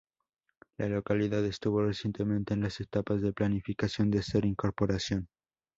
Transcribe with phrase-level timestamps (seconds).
[0.79, 5.27] La localidad estuvo recientemente en las etapas de planificación de ser incorporación.